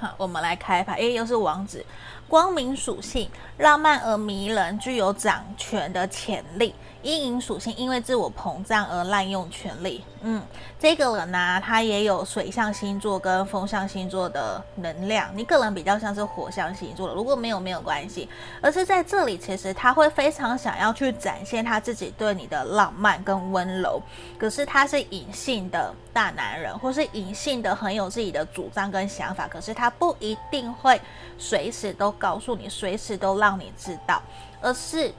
[0.00, 1.84] 好，我们来开牌，诶，又是王子，
[2.26, 3.28] 光明属性，
[3.58, 6.74] 浪漫而迷人，具有掌权的潜力。
[7.02, 10.04] 阴影属性，因为自我膨胀而滥用权力。
[10.22, 10.42] 嗯，
[10.78, 15.30] 这个人呢、他也有水象星座跟风象星座的能量。
[15.34, 18.28] 你个人比较像是火象星座的，如果没有没有关系。
[18.60, 24.00] 而是在这里，其实他会非常想要去展现他自己对你的浪漫跟温柔。
[24.38, 29.48] 可是他是隐性的大男人，或是隐性的很有自己的主张跟想法。
[29.48, 31.00] 可是他不一定会
[31.38, 34.20] 随时都告诉你，随时都让你知道，
[34.60, 35.10] 而是。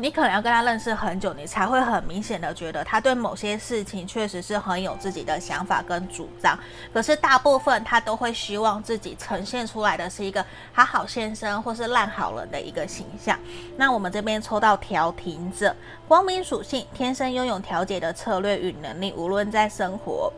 [0.00, 6.58] 你可能要跟他认识很久，你才会很明显的觉得他对某些事情确实是很有自己的想法跟主张。
[6.90, 10.42] 可是大部分他都会希望自己呈现出来的是一个
[10.72, 13.38] 好好先生或是烂好人的一个形象。
[13.76, 15.76] 那我们这边抽到调停者，
[16.08, 20.32] 光明属性，天生拥有调解的策略与能力，无论在生活。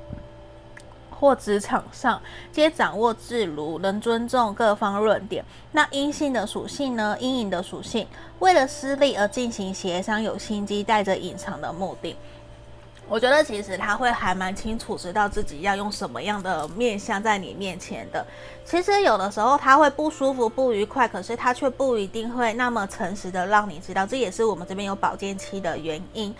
[1.22, 2.20] 或职场上，
[2.50, 5.44] 皆掌握自如，能尊重各方论点。
[5.70, 7.16] 那阴性的属性呢？
[7.20, 8.04] 阴影的属性，
[8.40, 12.16] 为了私利而进行协商，有心机，带着隐藏的目的。
[13.08, 18.26] 我觉得其实他会还蛮清楚，知道自己要用什么样的面相在你面前的。
[18.64, 24.04] 其实有的时候他会不舒服、不愉快，可是他却不一定会那么诚实的让你知道。
[24.04, 26.34] 这也是我们这边有宝剑七的原因。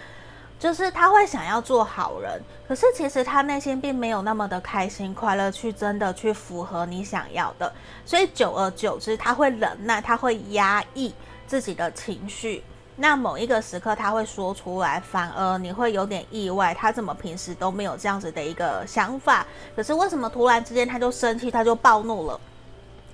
[0.63, 7.73] 就是他会想要做好人，可是其实他内心并没有那么的开心快乐，去真的去符合你想要的，
[8.07, 11.13] 所以久而久之他会忍耐，他会压抑
[11.49, 12.63] 自己的情绪。
[12.95, 19.45] 那某一个时刻他会说出来，反而你会有点意外，他怎么平时都没有这样子的一个想法，
[19.75, 22.41] 可是为什么突然之间他就生气，他就暴怒了？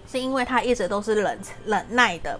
[0.07, 2.39] 是因为他一直都是忍忍耐的，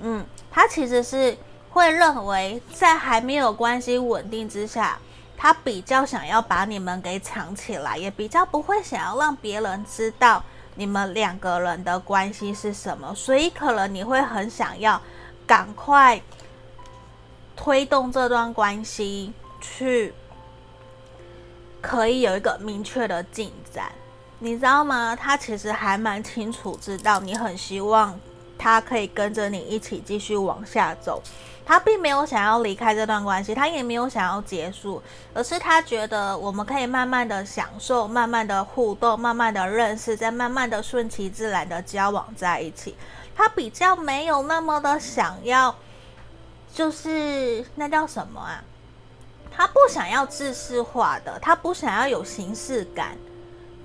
[0.00, 1.36] 嗯，他其实是。
[1.72, 4.98] 会认为在还没有关系稳定之下，
[5.36, 10.42] 他比较想要把你们给藏起来，也比较不会想要让别人知道
[10.74, 15.00] 你们两个人的关系是什么，所以可能你会很想要
[15.46, 16.20] 赶快
[17.56, 20.12] 推动这段关系，去
[21.80, 23.92] 可以有一个明确的进展，
[24.40, 25.14] 你知道吗？
[25.14, 28.18] 他其实还蛮清楚知道你很希望
[28.58, 31.22] 他可以跟着你一起继续往下走。
[31.70, 35.00] 他并没有想要离开这段关系，他也没有想要结束，
[35.32, 42.96] 而是他觉得我们可以慢慢的享受，慢慢的互动，慢慢的认识，再慢慢的顺其自然的交往在一起。
[43.36, 45.72] 他比较没有那么的想要，
[46.74, 48.64] 就是那叫什么啊？
[49.52, 53.16] 他不想要制式化的，他不想要有形式感，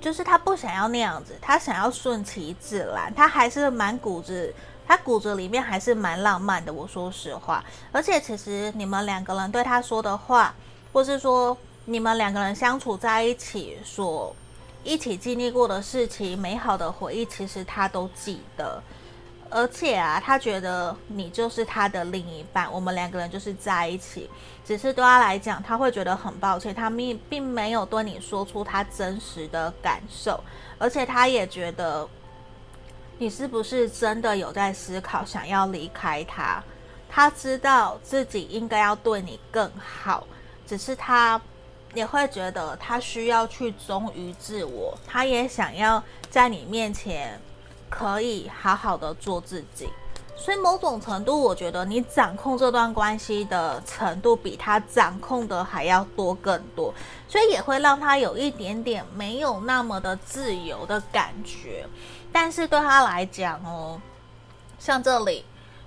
[0.02, 4.52] 就是他不想要那样子，他想要顺其自然，他还是蛮固执。
[4.88, 7.64] 他骨子里面还是蛮浪漫的，我说实话。
[7.92, 10.54] 而且其实你们两个人对他说的话，
[10.94, 14.36] 或是说你们两个人相处在一起所
[14.84, 18.82] 一起经历过的事情、美好的回忆，其实他都记得。
[19.50, 24.30] 而且啊，他觉得你就是他的另一半，我们两个人就是在一起。
[24.64, 30.40] 只是对他来讲，他会觉得很抱歉，他并并没有对你说出他真实的感受，
[30.78, 32.08] 而且他也觉得。
[33.18, 36.62] 你是不是真的有在思考想要离开他？
[37.10, 40.28] 他知道自己应该要对你更好，
[40.68, 41.40] 只是他
[41.94, 47.40] 也会觉得他需要去忠于自我，他也想要在你面前
[47.90, 49.88] 可以好好的做自己。
[50.38, 56.94] 所以某种程度，我觉得你掌控这段关系的程度比他掌控的还要多更多，
[57.30, 61.88] 所以也会让他有一点点没有那么的自由的感觉。
[62.36, 64.02] 但是对他来讲哦，
[64.78, 65.46] 像这里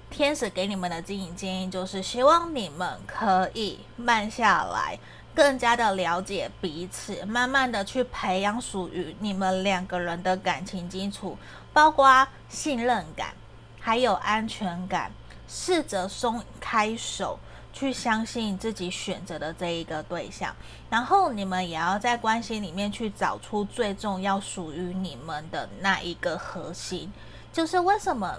[0.08, 4.98] 天使给你们的经营建议就是，希望你们可以慢下来，
[5.34, 11.36] 更加的了解彼此，慢慢的去培养属于你们两个人的感情基础，
[11.74, 13.34] 包括信任感，
[13.78, 15.12] 还有安全感，
[15.46, 17.38] 试着松开手。
[17.72, 20.54] 去相信自己选择的这一个对象，
[20.90, 27.12] 然后你们也要在关系里面去找出最重要属于你们的那一个核心，
[27.52, 28.38] 就是为什么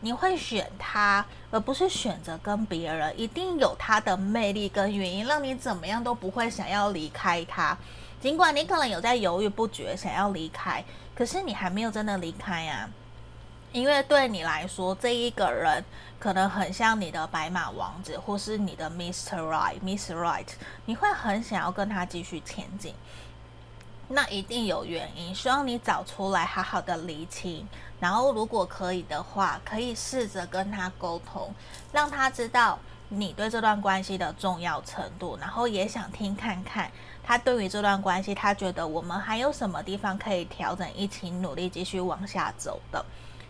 [0.00, 7.76] 你会选他，而不是选择跟别人，一定有他的魅力跟原因，让你怎么样都不会想要离开他。
[8.20, 12.88] 尽管你可能有在犹豫不决，想要离开，可是你还没有真的离开呀。
[13.72, 15.84] 因为对你来说，这一个人
[16.18, 19.38] 可能很像你的白马王子，或是你的 Mr.
[19.40, 20.46] Right、Miss Right，
[20.86, 22.94] 你会很想要跟他继续前进。
[24.10, 27.68] 那一定有原因，希望你找出来，好好的厘清。
[28.00, 31.54] 然后，如果可以的话，可以试着跟他沟通，
[31.92, 32.78] 让他知道
[33.10, 35.36] 你对这段关系的重要程度。
[35.38, 36.90] 然后，也想听看看
[37.22, 43.04] 他对于这段关系，他觉得我们还有什么地方可以调整，一起努力继续往下走的。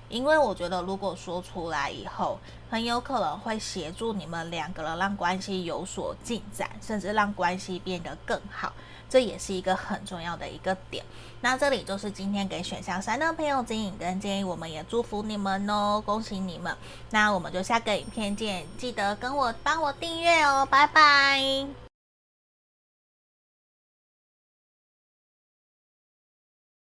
[0.08, 2.38] 因为我觉得，如果说出来以后，
[2.70, 8.72] 很有可能会协助你们两个人让关系有所进展，甚至让关系变得更好，
[9.08, 11.04] 这也是一个很重要的一个点。
[11.40, 16.76] 那这里就是今天给选项三的朋友指引跟建议，我们也祝福你们哦，恭喜你们。
[17.10, 21.87] 那我们就下个影片见，记得跟我帮我订阅哦，拜拜。